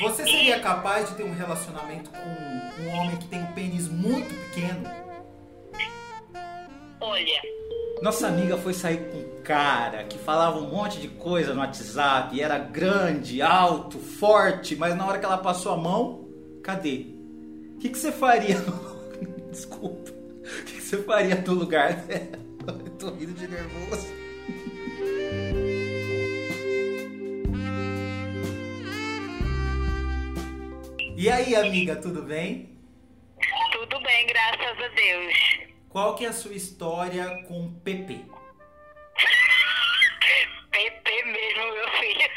[0.00, 4.28] Você seria capaz de ter um relacionamento com um homem que tem um pênis muito
[4.34, 4.82] pequeno?
[7.00, 7.42] Olha,
[8.02, 12.34] Nossa amiga foi sair com um cara que falava um monte de coisa no WhatsApp,
[12.34, 16.28] e era grande, alto, forte, mas na hora que ela passou a mão,
[16.62, 17.06] cadê?
[17.74, 18.58] O que, que você faria?
[18.60, 18.94] no-
[19.52, 20.10] Desculpa.
[20.10, 22.38] O que, que você faria no lugar dela?
[22.84, 24.06] Eu tô rindo de nervoso.
[31.16, 32.76] E aí, amiga, tudo bem?
[33.70, 35.34] tudo bem, graças a Deus.
[35.88, 38.24] Qual que é a sua história com o PP?
[40.72, 42.30] PP mesmo, meu filho.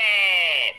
[0.00, 0.70] É,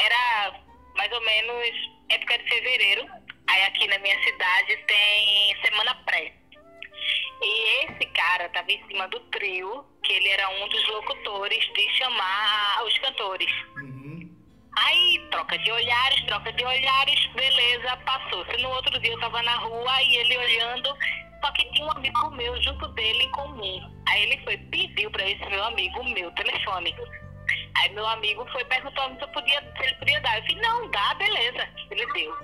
[0.00, 0.60] era
[0.96, 1.70] mais ou menos
[2.10, 3.06] época de fevereiro.
[3.48, 6.34] Aí aqui na minha cidade tem semana pré.
[7.42, 11.88] E esse cara tava em cima do trio, que ele era um dos locutores de
[11.96, 13.50] chamar os cantores.
[14.76, 18.56] Aí, troca de olhares, troca de olhares, beleza, passou-se.
[18.58, 20.96] No outro dia eu tava na rua e ele olhando,
[21.40, 23.90] só que tinha um amigo meu junto dele em comum.
[24.08, 26.94] Aí ele foi, pediu pra esse meu amigo meu telefone.
[27.78, 30.38] Aí meu amigo foi perguntando se, eu podia, se ele podia dar.
[30.38, 31.68] Eu falei, não, dá, beleza.
[31.90, 32.36] Ele deu.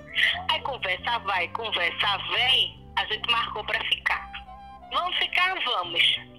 [0.49, 4.31] Aí conversa vai, conversa vem, a gente marcou pra ficar.
[4.91, 6.32] Vamos ficar, vamos.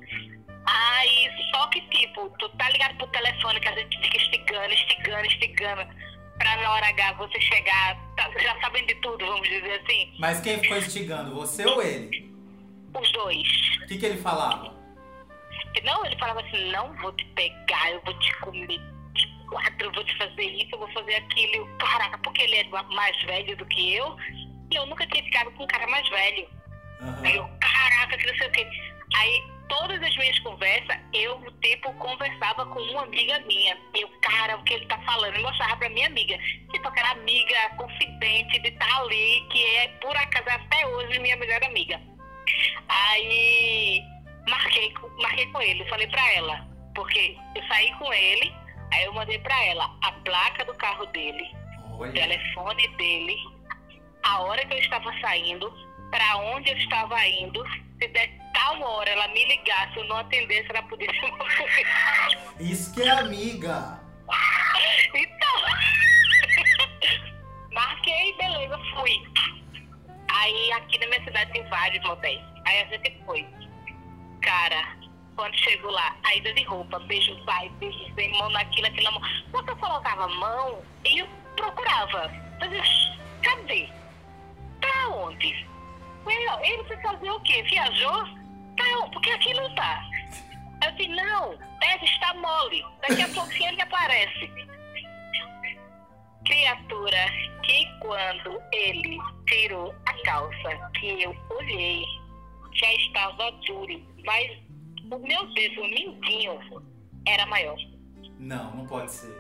[0.67, 5.27] Aí, só que tipo, tu tá ligado pro telefone que a gente fica esticando, esticando,
[5.27, 5.87] esticando,
[6.39, 10.15] pra na hora H você chegar, tá- já sabendo de tudo, vamos dizer assim.
[10.19, 12.33] Mas quem ficou instigando, você ou ele?
[12.99, 13.49] Os dois.
[13.83, 14.73] O que, que ele falava?
[15.83, 18.81] Não, ele falava assim, não vou te pegar, eu vou te comer
[19.13, 21.53] de quatro, eu vou te fazer isso, eu vou fazer aquilo.
[21.53, 24.17] E eu, Caraca, porque ele é mais velho do que eu,
[24.71, 26.49] e eu nunca tinha ficado com um cara mais velho.
[27.23, 28.67] Aí eu, caraca, que não sei o quê.
[29.17, 33.77] Aí, todas as minhas conversas, eu, tipo, conversava com uma amiga minha.
[33.95, 35.35] Eu, cara, o que ele tá falando?
[35.37, 36.37] Eu mostrava pra minha amiga.
[36.71, 41.63] Tipo, aquela amiga confidente de estar ali, que é, por acaso, até hoje, minha melhor
[41.65, 42.01] amiga.
[42.89, 44.03] Aí,
[44.49, 46.67] marquei, com- marquei com ele, falei pra ela.
[46.95, 48.55] Porque eu saí com ele,
[48.93, 51.45] aí eu mandei pra ela a placa do carro dele,
[51.99, 53.37] o telefone dele,
[54.23, 55.73] a hora que eu estava saindo,
[56.11, 57.65] para onde eu estava indo.
[58.01, 61.87] Se der tal hora ela me ligasse, eu não atendesse, ela podia se morrer.
[62.61, 64.01] Isso que é amiga.
[65.17, 65.61] Então,
[67.73, 69.23] marquei, beleza, fui.
[70.29, 72.41] Aí aqui na minha cidade tem vários motéis.
[72.67, 73.47] Aí a gente foi.
[74.43, 74.97] Cara,
[75.37, 79.23] quando chegou lá, a ida de roupa, beijo vai, beijo vem, mão naquilo, aquilo, mão.
[79.53, 82.29] Quando eu colocava a mão, eu procurava.
[82.61, 83.89] Eu disse, cadê?
[84.81, 85.65] Pra onde?
[86.27, 87.63] Ele, ele foi fazer o quê?
[87.63, 88.44] Viajou?
[88.81, 89.11] Onde?
[89.13, 90.03] porque aqui não tá.
[90.85, 92.85] Eu disse, não, deve estar mole.
[93.01, 94.51] Daqui a pouquinho ele aparece.
[96.45, 97.27] Criatura,
[97.63, 102.05] que quando ele tirou a calça, que eu olhei,
[102.75, 104.53] já estava duro, mas
[105.11, 106.61] o meu dedo mindinho
[107.27, 107.79] era maior.
[108.39, 109.35] Não, não pode ser.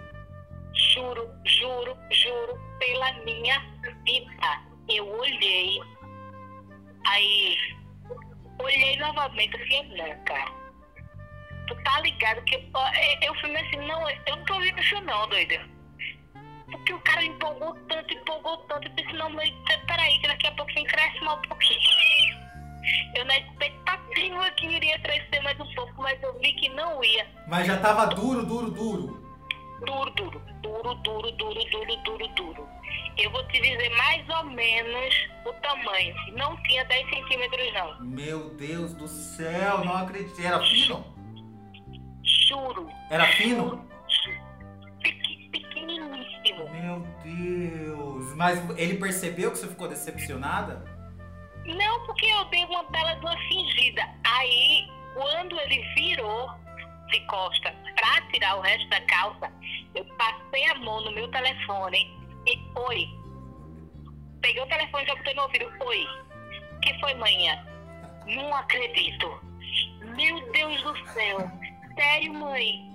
[0.95, 3.61] Juro, juro, juro, pela minha
[4.05, 4.75] vida.
[4.89, 5.81] Eu olhei,
[7.07, 7.74] aí
[8.59, 10.53] olhei novamente, falei, não, cara.
[11.67, 12.61] Tu tá ligado que eu,
[13.23, 15.61] eu fui assim, não, eu não tô vendo isso não, doida.
[16.71, 19.51] Porque o cara empolgou tanto, empolgou tanto, eu disse, não, mas
[19.87, 21.81] peraí, que daqui a pouquinho cresce mais um pouquinho.
[23.15, 27.27] Eu na expectativa que iria crescer mais um pouco, mas eu vi que não ia.
[27.47, 29.25] Mas já tava duro, duro, duro.
[29.87, 30.43] Duro, duro,
[30.93, 32.69] duro, duro, duro, duro, duro, duro.
[33.17, 35.15] Eu vou te dizer mais ou menos
[35.47, 36.15] o tamanho.
[36.37, 38.01] Não tinha 10 centímetros, não.
[38.01, 40.45] Meu Deus do céu, não acreditei.
[40.47, 41.05] Era fino?
[42.49, 42.89] Juro.
[43.11, 43.89] Era fino?
[45.03, 46.69] Pequ- Pequeniníssimo.
[46.71, 48.35] Meu Deus.
[48.35, 50.85] Mas ele percebeu que você ficou decepcionada?
[51.67, 54.03] Não, porque eu dei uma bela de uma fingida.
[54.25, 56.51] Aí, quando ele virou
[57.23, 59.53] costa pra tirar o resto da calça,
[59.95, 62.11] eu passei a mão no meu telefone
[62.47, 63.09] e oi.
[64.41, 65.73] Peguei o telefone e já botei no ouvido.
[65.85, 66.07] Oi.
[66.83, 67.65] Que foi, manhã?
[68.27, 69.41] Não acredito.
[70.17, 71.51] Meu Deus do céu.
[71.97, 72.95] Sério, mãe?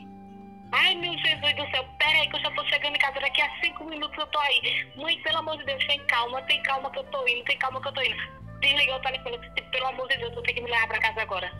[0.71, 3.49] Ai, meu Jesus do céu, peraí que eu já tô chegando em casa, daqui a
[3.59, 4.91] cinco minutos eu tô aí.
[4.95, 7.81] Mãe, pelo amor de Deus, tem calma, tem calma que eu tô indo, tem calma
[7.81, 8.39] que eu tô indo.
[8.59, 11.21] Desligou o telefone, disse, pelo amor de Deus, eu tenho que me levar pra casa
[11.21, 11.51] agora.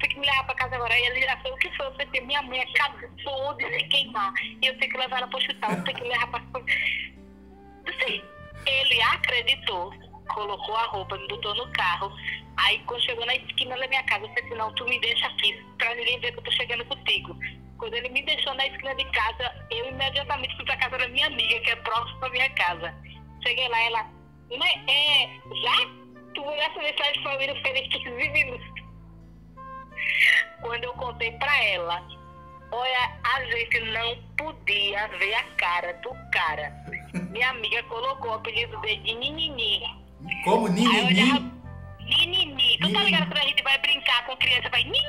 [0.00, 0.94] Tem que me levar pra casa agora.
[0.94, 1.86] Aí ele já falou, o que foi?
[1.86, 4.32] Eu falei, minha mãe acabou de se queimar.
[4.62, 6.40] E eu tenho que levar ela pro hospital, eu tenho que me levar pra...
[7.86, 8.22] Assim,
[8.66, 9.92] ele acreditou,
[10.28, 12.12] colocou a roupa, me botou no carro.
[12.56, 15.26] Aí quando chegou na esquina da minha casa, eu falei assim, não, tu me deixa
[15.26, 17.36] aqui, pra ninguém ver que eu tô chegando contigo.
[17.78, 21.26] Quando ele me deixou na esquina de casa, eu imediatamente fui pra casa da minha
[21.26, 22.94] amiga, que é próxima da minha casa.
[23.42, 24.06] Cheguei lá, ela,
[24.58, 25.26] mas é,
[25.62, 26.00] já?
[26.34, 28.69] Tu essa mensagem de família feliz 15 minutos.
[30.60, 32.02] Quando eu contei pra ela,
[32.70, 36.72] olha, a gente não podia ver a cara do cara.
[37.30, 39.82] Minha amiga colocou o apelido dele de Ninini.
[40.44, 41.06] Como Ninini?
[41.06, 41.50] olhava,
[42.00, 42.78] Ninini.
[42.78, 45.00] Tu tá ligado quando a gente vai brincar com criança, vai Ninini.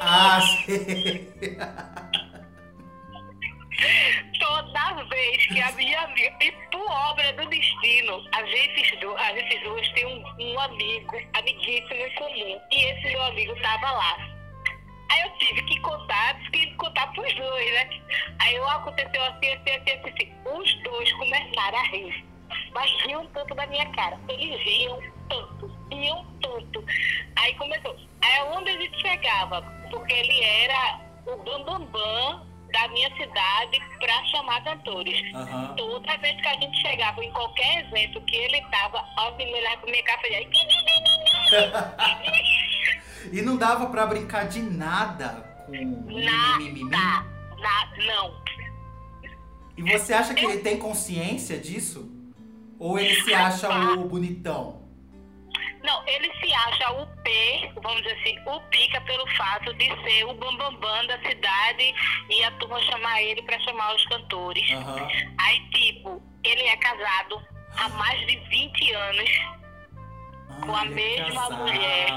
[0.00, 1.32] Ah, sei.
[4.88, 9.58] Toda vez que a minha amiga, e por obra do destino, a gente, a gente
[9.60, 14.16] duas tem um, um amigo, amiguíssimo em comum, e esse meu amigo tava lá.
[15.10, 17.90] Aí eu tive que contar, tive que contar pros dois, né?
[18.40, 20.32] Aí eu aconteceu assim, assim, assim, assim, assim.
[20.52, 22.24] Os dois começaram a rir.
[22.74, 24.18] Mas riam tanto da minha cara.
[24.28, 26.84] Eles riam tanto, riam tanto.
[27.36, 27.96] Aí começou.
[28.20, 34.64] Aí onde a gente chegava, porque ele era o bambambam da minha cidade para chamar
[34.64, 35.34] cantores.
[35.34, 35.74] Aham.
[35.76, 39.90] Toda vez que a gente chegava em qualquer evento que ele tava, ó, ele pra
[39.90, 40.20] minha cara
[43.32, 46.84] e não dava pra brincar de nada com mimimi?
[46.90, 47.28] Nada,
[47.58, 48.42] nada, não.
[49.76, 52.10] E você acha que ele tem consciência disso?
[52.78, 54.82] Ou ele se acha o bonitão?
[55.82, 60.24] Não, ele se acha o P, vamos dizer assim, o pica pelo fato de ser
[60.24, 61.94] o bambambam da cidade
[62.28, 64.70] e a turma chamar ele pra chamar os cantores.
[64.70, 65.08] Aham.
[65.38, 67.42] Aí, tipo, ele é casado
[67.78, 69.30] há mais de 20 anos.
[70.60, 72.08] Com a ele é mesma mulher.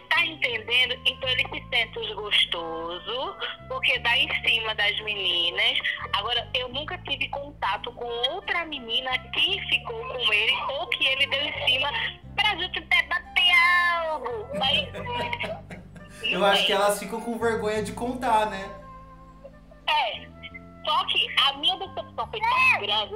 [0.00, 0.94] Tu tá entendendo?
[1.06, 3.36] Então ele se sente os gostoso,
[3.68, 5.78] porque dá em cima das meninas.
[6.12, 11.26] Agora, eu nunca tive contato com outra menina que ficou com ele ou que ele
[11.26, 11.88] deu em cima
[12.34, 13.52] pra gente até bater
[14.04, 14.48] algo.
[14.58, 15.66] Mas.
[16.22, 18.68] Eu acho que elas ficam com vergonha de contar, né?
[19.86, 20.26] É.
[20.84, 23.14] Só que a minha decepção foi tão grande.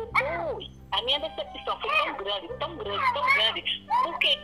[0.55, 3.87] Ui, a minha decepção foi tão grande, tão grande, tão grande.
[4.05, 4.38] Porque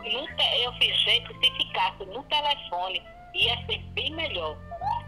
[0.00, 3.02] te- eu fiz gente, se ficasse no telefone,
[3.34, 4.56] ia ser bem melhor.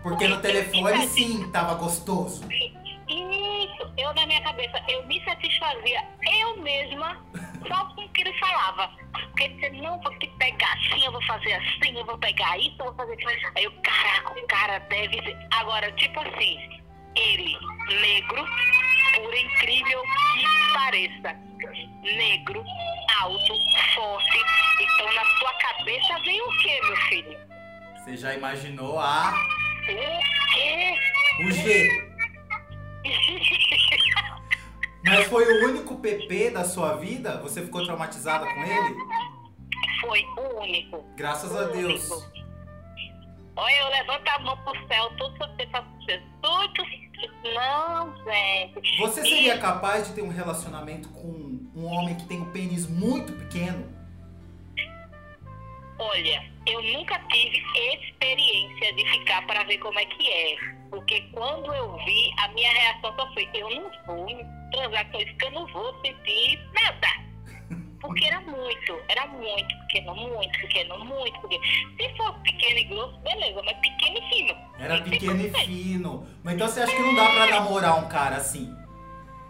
[0.02, 2.44] Porque no telefone sim tava gostoso.
[3.06, 6.02] Isso, eu na minha cabeça, eu me satisfazia
[6.40, 7.22] eu mesma
[7.69, 8.90] só com o que ele falava.
[9.12, 12.58] Porque ele dizia, não, vou te pegar assim, eu vou fazer assim, eu vou pegar
[12.58, 13.30] isso, eu vou fazer aquilo.
[13.56, 15.48] Aí eu, caraca, o cara deve ser.
[15.52, 16.58] Agora, tipo assim,
[17.16, 17.56] ele,
[18.00, 18.44] negro,
[19.14, 21.37] por incrível que pareça,
[22.16, 22.64] negro,
[23.25, 23.55] alto,
[23.94, 24.38] forte.
[24.81, 27.38] Então na sua cabeça vem o que, meu filho?
[27.97, 29.32] Você já imaginou a
[29.82, 29.87] O
[30.53, 30.99] quê?
[31.41, 32.15] o G.
[35.06, 37.41] Mas foi o único PP da sua vida?
[37.43, 38.94] Você ficou traumatizada com ele?
[40.00, 41.05] Foi o único.
[41.17, 42.09] Graças a Deus.
[43.56, 45.85] Olha, eu levanto a mão pro céu, tudo que você faz
[46.43, 47.05] tudo.
[47.55, 48.99] Não, gente.
[48.99, 53.32] Você seria capaz de ter um relacionamento com um homem que tem um pênis muito
[53.32, 53.85] pequeno?
[55.99, 57.62] Olha, eu nunca tive
[57.94, 60.56] experiência de ficar para ver como é que é.
[60.91, 64.26] Porque quando eu vi, a minha reação só foi: eu não vou
[64.73, 67.25] transar com isso, porque eu não vou sentir nada.
[68.00, 71.65] Porque era muito, era muito pequeno, muito pequeno, muito pequeno.
[71.97, 74.56] Se for pequeno e grosso, beleza, mas pequeno e fino.
[74.79, 76.29] Era que pequeno e fino.
[76.43, 78.76] Mas então você acha que não dá pra namorar um cara assim?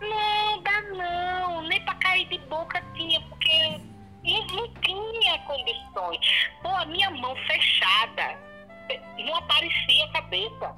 [0.01, 1.24] Não, dá não.
[2.15, 3.81] Cair de boca tinha, porque
[4.25, 6.49] eu não tinha condições.
[6.63, 8.39] Pô, a minha mão fechada,
[9.19, 10.77] não aparecia a cabeça.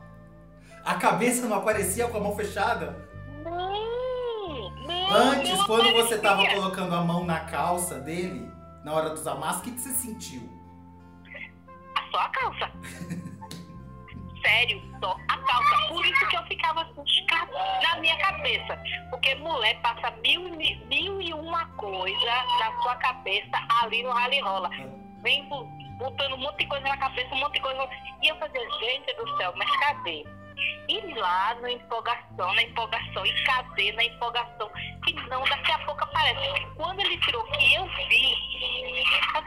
[0.82, 3.06] A cabeça não aparecia com a mão fechada?
[3.44, 5.12] Não, não.
[5.14, 6.58] Antes, não quando você tava aparecia.
[6.58, 8.50] colocando a mão na calça dele,
[8.82, 10.48] na hora dos amassos, o que, que você sentiu?
[12.12, 12.70] Só a calça.
[17.96, 18.78] Na minha cabeça.
[19.10, 23.50] Porque mulher passa mil, e- mil e uma coisa na sua cabeça
[23.82, 24.70] ali no rally rola.
[25.22, 25.64] Vem bu-
[25.98, 27.88] botando um monte de coisa na cabeça, um monte de coisa.
[28.22, 30.24] E eu fazia, gente do céu, mas cadê?
[30.88, 34.70] E lá na empolgação, na empolgação, e cadê na empolgação?
[35.04, 36.64] Que não, daqui a pouco aparece.
[36.76, 38.34] Quando ele tirou que eu vi, eu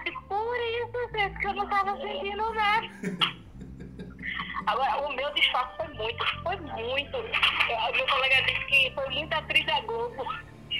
[0.03, 2.87] fiquei, por isso, gente, que eu não tava sentindo nada.
[4.69, 7.17] Agora, o meu disfarce foi muito, foi muito.
[7.17, 10.23] O meu colega disse que foi muito atriz da Globo.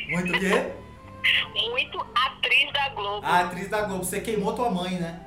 [0.10, 0.72] Muito o quê?
[1.56, 3.26] Muito atriz da Globo.
[3.26, 4.04] A atriz da Globo.
[4.04, 5.20] Você queimou tua mãe, né?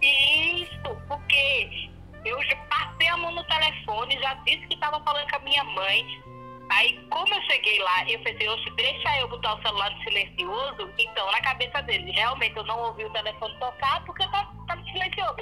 [0.00, 1.90] Isso, porque
[2.24, 5.64] eu já passei a mão no telefone, já disse que estava falando com a minha
[5.64, 6.22] mãe.
[6.70, 10.90] Aí, como eu cheguei lá, eu pensei, oxe, deixa eu botar o celular no silencioso.
[10.98, 14.84] Então, na cabeça dele, realmente eu não ouvi o telefone tocar porque tá, tá no
[14.86, 15.36] silencioso.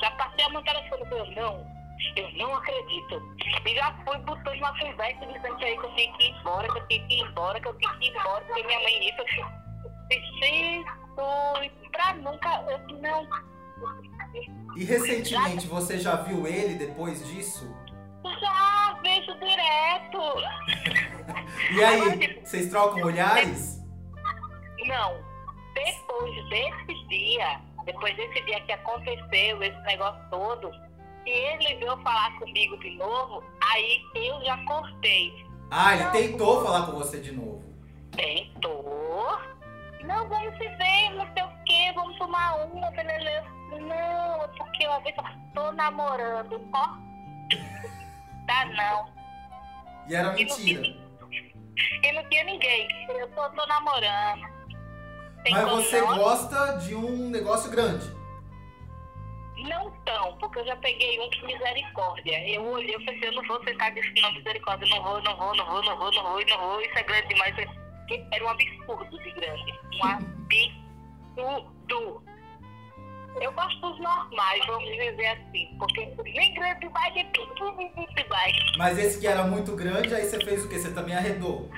[0.00, 1.78] Já passei a mão no telefone, eu não,
[2.16, 3.22] eu não acredito.
[3.66, 6.68] E já fui botando uma conversa dizendo que aí que eu tinha que ir embora,
[6.68, 9.08] que eu tinha que ir embora, que eu tinha que ir embora, porque minha mãe
[9.08, 9.22] isso.
[10.40, 13.26] Jesus, pra nunca, eu não.
[14.76, 17.74] E recentemente você já viu ele depois disso?
[18.40, 20.18] Já vejo direto.
[21.70, 23.78] E aí, vocês trocam olhares?
[24.86, 25.22] Não.
[25.74, 30.70] Depois desse dia, depois desse dia que aconteceu, esse negócio todo,
[31.28, 35.46] se ele veio falar comigo de novo, aí eu já cortei.
[35.70, 37.62] Ah, ele tentou falar com você de novo.
[38.12, 39.38] Tentou.
[40.04, 43.46] Não, vamos se ver, não sei o quê, vamos tomar uma, beleza.
[43.78, 46.86] Não, é porque uma vez eu tô namorando, ó.
[48.46, 49.12] Tá não.
[50.08, 50.82] E era E não mentira.
[50.82, 51.08] tinha-
[52.02, 52.88] E não tinha ninguém.
[53.10, 54.48] Eu tô, tô namorando.
[55.44, 56.16] Tem Mas você não?
[56.16, 58.10] gosta de um negócio grande.
[59.68, 62.48] Não tão, porque eu já peguei um de misericórdia.
[62.48, 65.54] Eu olhei e falei, eu não vou aceitar disso não, misericórdia, não vou, não vou,
[65.56, 67.54] não vou, não vou, não vou, não vou, isso é grande demais.
[68.32, 69.74] Era um absurdo de grande.
[69.94, 70.04] Um
[71.36, 72.22] absurdo.
[73.40, 78.56] Eu gosto dos normais, vamos dizer assim, porque nem grande demais, nem pequenininho demais.
[78.76, 80.78] Mas esse que era muito grande, aí você fez o quê?
[80.78, 81.70] Você também arredou.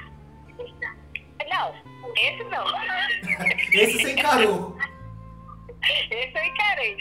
[1.50, 1.74] Não,
[2.16, 2.64] esse não.
[3.72, 4.76] Esse você encarou.
[5.82, 6.96] Esse eu encarei.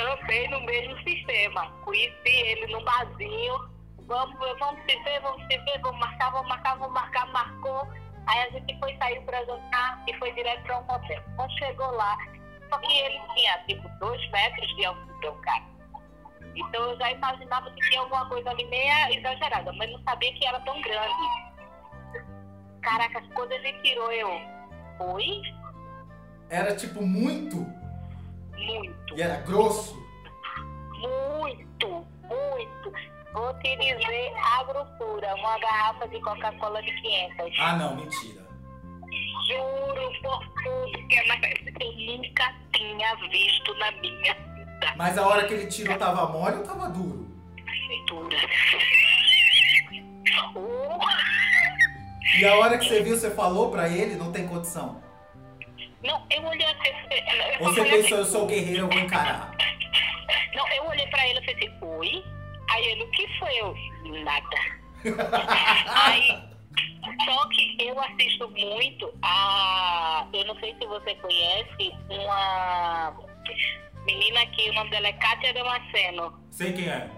[0.00, 1.70] Trampei no mesmo sistema.
[1.84, 3.70] Conheci ele no barzinho.
[4.06, 7.86] Vamos, vamos se ver, vamos se ver, vamos marcar, vamos marcar, vamos marcar, marcou.
[8.26, 11.22] Aí a gente foi sair pra jantar e foi direto pra um motel.
[11.36, 12.16] Quando chegou lá,
[12.70, 15.64] só que ele tinha tipo dois metros de altura, cara.
[16.56, 20.46] Então eu já imaginava que tinha alguma coisa ali meia exagerada, mas não sabia que
[20.46, 22.24] era tão grande.
[22.80, 24.30] Caraca, quando ele tirou eu,
[25.00, 25.42] oi?
[26.48, 27.79] Era tipo muito
[28.66, 29.16] Muito.
[29.16, 29.98] e era grosso.
[31.00, 31.88] Muito,
[32.22, 32.92] muito.
[33.32, 35.34] Vou te dizer a grossura.
[35.36, 37.56] Uma garrafa de Coca-Cola de 500.
[37.58, 38.40] Ah, não, mentira.
[39.48, 41.40] Juro por tudo que é mais...
[41.80, 44.94] eu nunca tinha visto na minha vida.
[44.96, 47.28] Mas a hora que ele tirou tava mole ou tava duro?
[50.54, 50.98] Oh,
[52.38, 55.00] E a hora que você viu, você falou pra ele, não tem condição.
[56.02, 56.88] Não, eu olhei assim...
[57.58, 59.54] eu você pensou, eu assim, sou guerreiro, eu vou encarar.
[60.54, 62.24] Não, eu olhei pra ele e falei assim, oi?
[62.70, 63.54] Aí ele, o que foi?
[63.56, 63.74] Eu,
[64.24, 64.56] nada.
[65.88, 66.42] Aí,
[67.24, 70.26] só que eu assisto muito a.
[70.32, 73.14] Eu não sei se você conhece uma
[74.04, 76.38] menina que o nome dela é Kátia Damasceno.
[76.50, 77.08] Sei quem é.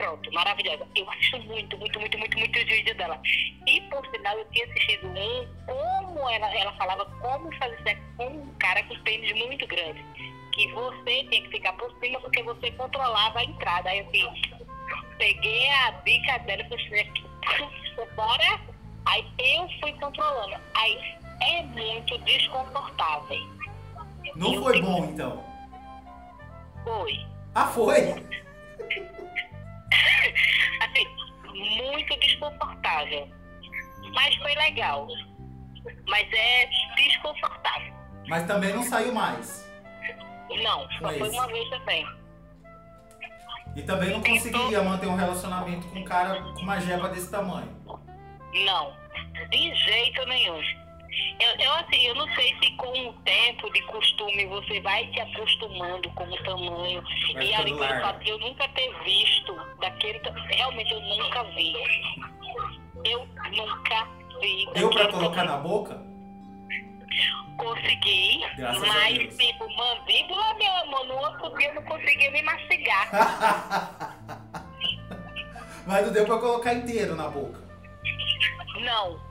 [0.00, 0.86] Pronto, maravilhosa.
[0.96, 3.20] Eu assisto muito, muito, muito, muito, muito os vídeos dela.
[3.66, 8.26] E por sinal eu tinha assistido um como ela, ela falava como fazer sexo com
[8.26, 10.02] um cara com pênis muito grande.
[10.52, 13.90] Que você tinha que ficar por cima porque você controlava a entrada.
[13.90, 14.66] Aí eu assim,
[15.18, 17.12] peguei a dica dela e falei,
[18.16, 18.60] bora.
[19.04, 20.56] Aí eu fui controlando.
[20.76, 20.98] Aí
[21.42, 23.50] é muito desconfortável.
[24.34, 25.44] Não Eu foi bom, então.
[26.84, 27.26] Foi.
[27.54, 28.14] Ah, foi?
[30.82, 31.06] Assim,
[31.84, 33.28] muito desconfortável.
[34.14, 35.06] Mas foi legal.
[36.08, 37.94] Mas é desconfortável.
[38.28, 39.68] Mas também não saiu mais.
[40.62, 42.06] Não, só Foi foi uma vez também.
[43.76, 47.70] E também não conseguiria manter um relacionamento com um cara com uma jeba desse tamanho.
[48.64, 48.96] Não,
[49.50, 50.60] de jeito nenhum.
[51.40, 55.20] Eu, eu, assim, eu não sei se com o tempo de costume você vai se
[55.20, 57.02] acostumando com o tamanho.
[57.34, 60.20] Vai e ali pelo fato de eu nunca ter visto daquele.
[60.48, 61.74] Realmente eu nunca vi.
[63.04, 64.08] Eu nunca
[64.40, 64.68] vi.
[64.74, 65.56] Deu pra colocar tamanho.
[65.56, 66.10] na boca?
[67.56, 73.10] Consegui, Graças mas tipo, mandíbula, meu amor, no outro dia eu não conseguia me mastigar.
[75.86, 77.60] Mas não deu pra colocar inteiro na boca.
[78.80, 79.29] não.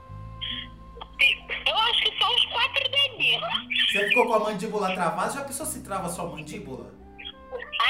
[1.66, 3.42] Eu acho que só uns quatro dedinhos.
[3.90, 5.32] Você ficou com a mandíbula travada?
[5.32, 6.92] Já pensou se trava sua mandíbula?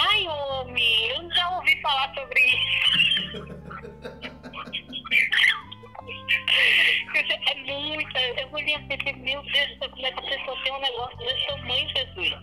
[0.09, 3.61] Ai, homem, eu já ouvi falar sobre isso.
[7.47, 8.21] É muita.
[8.21, 11.89] Eu olhei assim, meu Deus, como é que a pessoa tem um negócio desse tamanho,
[11.89, 12.35] Jesus?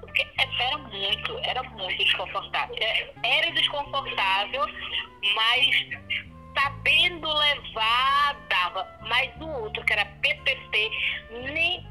[0.00, 0.26] Porque
[0.58, 2.76] era muito, era muito desconfortável.
[2.80, 4.66] É, Era desconfortável,
[5.34, 5.66] mas
[6.58, 8.86] sabendo levar, dava.
[9.08, 10.90] Mas o outro, que era PPP,
[11.52, 11.86] nem.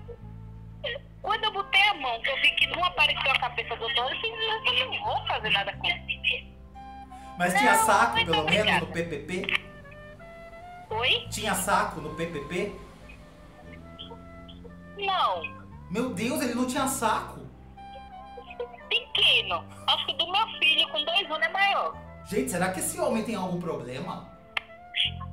[1.21, 4.11] Quando eu botei a mão, que eu vi que não apareceu a cabeça do doutor,
[4.11, 6.51] eu disse, não, eu não vou fazer nada com isso.
[7.37, 8.85] Mas tinha Não, saco, muito pelo menos, obrigada.
[8.85, 9.61] no PPP?
[10.89, 11.27] Oi?
[11.29, 12.75] Tinha saco no PPP?
[14.97, 15.41] Não.
[15.89, 17.41] Meu Deus, ele não tinha saco.
[18.89, 19.63] Menino.
[19.87, 21.95] Acho que do meu filho, com dois anos, é maior.
[22.25, 24.30] Gente, será que esse homem tem algum problema?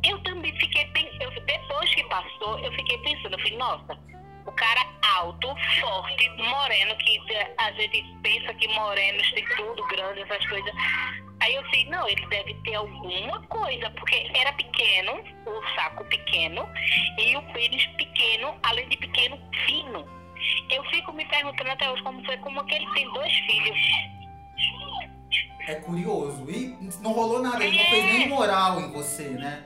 [0.04, 3.98] Eu também fiquei pensando, depois que passou, eu fiquei pensando, eu falei, nossa,
[4.46, 7.20] o cara alto, forte, moreno, que
[7.58, 10.72] a gente pensa que morenos tem tudo grande, essas coisas.
[11.40, 15.12] Aí eu falei, não, ele deve ter alguma coisa, porque era pequeno,
[15.46, 16.68] o saco pequeno,
[17.18, 20.04] e o pênis pequeno, além de pequeno, fino.
[20.70, 23.78] Eu fico me perguntando até hoje como foi, como que ele tem dois filhos.
[25.68, 26.50] É curioso.
[26.50, 29.62] E não rolou nada, ele não fez nem moral em você, né?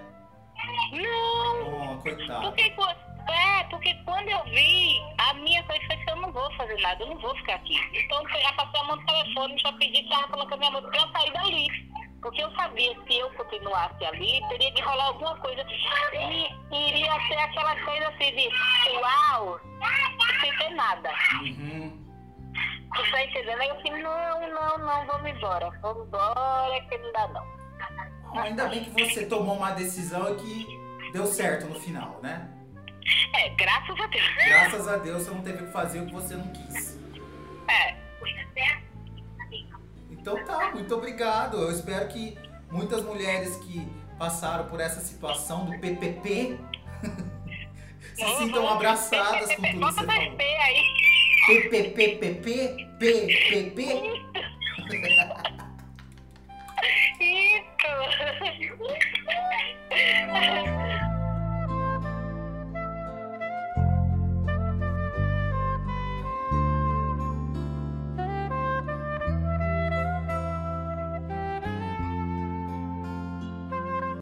[0.90, 1.94] Não.
[1.94, 2.42] Oh, coitado.
[2.42, 6.76] Porque, é, porque quando eu vi, a minha coisa foi que eu não vou fazer
[6.80, 7.78] nada, eu não vou ficar aqui.
[7.94, 10.82] Então eu já passei a mão no telefone, já pedi que ela colocando minha mão
[10.82, 11.68] pra eu sair dali.
[12.20, 15.64] Porque eu sabia que se eu continuasse ali, teria que rolar alguma coisa.
[16.12, 16.48] E
[16.88, 18.48] iria ser aquela coisa assim de
[18.96, 19.60] uau,
[20.40, 21.10] sem ter nada.
[21.42, 22.01] Uhum.
[22.94, 23.60] Tu tá entendendo?
[23.60, 25.70] Aí eu falei, não, não, não, vamos embora.
[25.80, 28.40] Vamos embora, que não dá não.
[28.40, 30.66] Ainda bem que você tomou uma decisão que
[31.12, 32.48] deu certo no final, né?
[33.34, 34.34] É, graças a Deus.
[34.46, 36.98] Graças a Deus você não teve que fazer o que você não quis.
[37.68, 38.02] É.
[40.10, 41.56] Então tá, muito obrigado.
[41.56, 42.38] Eu espero que
[42.70, 43.86] muitas mulheres que
[44.18, 46.58] passaram por essa situação do PPP
[48.14, 50.06] se sintam abraçadas com tudo que Bota você
[51.46, 51.92] mais falou.
[51.92, 52.42] P aí.
[52.42, 52.86] PPPPP?
[52.98, 53.82] PPP?
[54.90, 55.41] Isso.